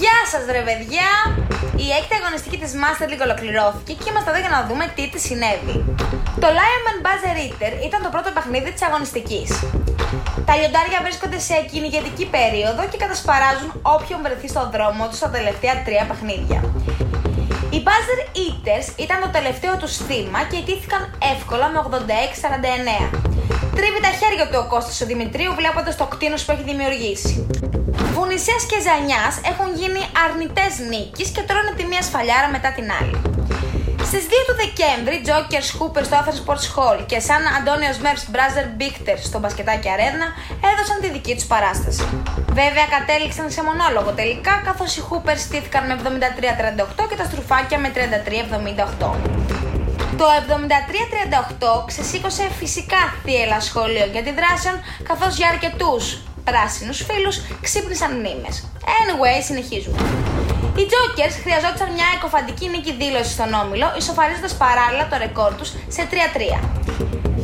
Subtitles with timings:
[0.00, 1.10] Γεια σας ρε παιδιά!
[1.84, 5.22] Η έκτη αγωνιστική της Master League ολοκληρώθηκε και είμαστε εδώ για να δούμε τι της
[5.26, 5.76] συνέβη.
[6.42, 9.50] Το Lionman Buzzer Eater ήταν το πρώτο παιχνίδι της αγωνιστικής.
[10.48, 15.74] Τα λιοντάρια βρίσκονται σε κυνηγετική περίοδο και κατασπαράζουν όποιον βρεθεί στον δρόμο τους στα τελευταία
[15.86, 16.60] τρία παιχνίδια.
[17.74, 21.02] Οι Buzzer Eaters ήταν το τελευταίο τους θύμα και ιτήθηκαν
[21.34, 23.32] εύκολα με 86-49.
[23.82, 27.32] Τρίβει τα χέρια του ο Κώστας ο Δημητρίου βλέποντας το κτίνος που έχει δημιουργήσει.
[28.16, 33.16] Βουνισές και Ζανιάς έχουν γίνει αρνητές νίκης και τρώνε τη μία σφαλιάρα μετά την άλλη.
[34.08, 38.66] Στις 2 του Δεκέμβρη, Jokers Hooper στο Athens Sports Hall και Σαν Αντώνιος Μέρφ Μπράζερ
[38.76, 40.26] Μπίχτερ στο μπασκετάκι Αρένα
[40.70, 42.04] έδωσαν τη δική τους παράσταση.
[42.60, 45.94] Βέβαια, κατέληξαν σε μονόλογο τελικά, καθώς οι Hoopers στήθηκαν με
[47.00, 49.61] 73-38 και τα στρουφάκια με 33-78.
[50.16, 50.24] Το
[51.82, 54.76] 73-38 ξεσήκωσε φυσικά θύελα σχόλιο για τη δράσεων,
[55.08, 58.54] καθώς για αρκετούς πράσινους φίλους ξύπνησαν μνήμες.
[58.98, 59.98] Anyway, συνεχίζουμε.
[60.76, 66.02] Οι Jokers χρειαζόταν μια εκοφαντική νίκη δήλωσης στον όμιλο, ισοφαρίζοντας παράλληλα το ρεκόρ τους σε
[66.10, 66.58] 3-3.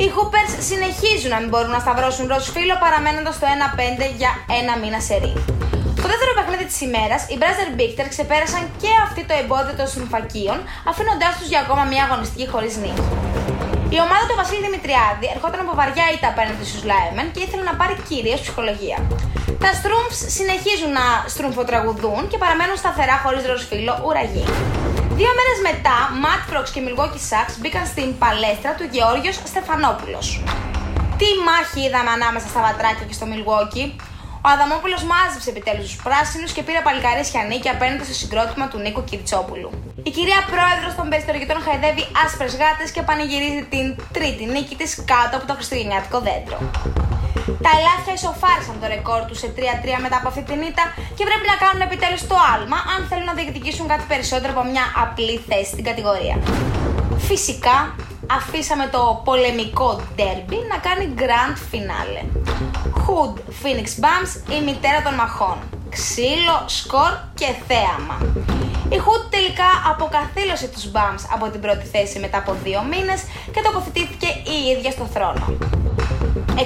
[0.00, 4.72] Οι Hoopers συνεχίζουν να μην μπορούν να σταυρώσουν ροζ φίλο παραμένοντας στο 1-5 για ένα
[4.78, 5.59] μήνα σε ρί.
[6.02, 10.58] Το δεύτερο παιχνίδι της ημέρας, οι Μπράζερ Bigter ξεπέρασαν και αυτή το εμπόδιο των συμφακίων,
[10.90, 13.04] αφήνοντάς τους για ακόμα μια αγωνιστική χωρίς νίκη.
[13.96, 17.74] Η ομάδα του Βασίλη Δημητριάδη ερχόταν από βαριά ήττα απέναντι στους Λάιμεν και ήθελε να
[17.80, 18.98] πάρει κυρίως ψυχολογία.
[19.64, 24.44] Τα Στρούμφ συνεχίζουν να στρουμφοτραγουδούν και παραμένουν σταθερά χωρίς ροσφύλλο ουραγή.
[25.18, 30.26] Δύο μέρες μετά, Ματ Φρόξ και Μιλγόκι Σάξ μπήκαν στην παλέστρα του Γεώργιος Στεφανόπουλος.
[31.18, 33.84] Τι μάχη είδαμε ανάμεσα στα βατράκια και στο Μιλγόκι;
[34.46, 39.00] Ο Αδαμόπουλος μάζεψε επιτέλους τους πράσινους και πήρε παλικαρίσια νίκη απέναντι στο συγκρότημα του Νίκο
[39.08, 39.70] Κυριτσόπουλου.
[40.08, 45.34] Η κυρία Πρόεδρος των Περιστοργητών χαϊδεύει άσπρες γάτες και πανηγυρίζει την τρίτη νίκη της κάτω
[45.38, 46.58] από το Χριστουγεννιάτικο δέντρο.
[47.64, 49.60] Τα ελάχιστα ισοφάρισαν το ρεκόρ τους σε 3-3
[50.04, 50.84] μετά από αυτή την ήττα
[51.16, 54.84] και πρέπει να κάνουν επιτέλους το άλμα αν θέλουν να διεκδικήσουν κάτι περισσότερο από μια
[55.04, 56.36] απλή θέση στην κατηγορία.
[57.28, 57.76] Φυσικά,
[58.38, 62.22] αφήσαμε το πολεμικό derby να κάνει grand finale.
[63.20, 65.58] Hood Phoenix Bums, η μητέρα των μαχών.
[65.88, 68.16] Ξύλο, σκορ και θέαμα.
[68.88, 73.20] Η Hood τελικά αποκαθήλωσε τους Bums από την πρώτη θέση μετά από δύο μήνες
[73.52, 75.44] και τοποθετήθηκε η ίδια στο θρόνο.
[76.56, 76.62] 66-65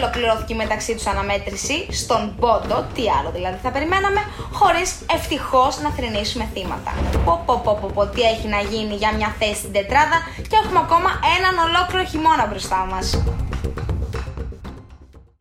[0.00, 4.20] ολοκληρώθηκε η μεταξύ τους αναμέτρηση στον πόντο, τι άλλο δηλαδή θα περιμέναμε,
[4.52, 6.90] χωρίς ευτυχώς να θρυνήσουμε θύματα.
[7.24, 10.56] Πω, πω, πω, πω, πω, τι έχει να γίνει για μια θέση στην τετράδα και
[10.62, 13.06] έχουμε ακόμα έναν ολόκληρο χειμώνα μπροστά μας.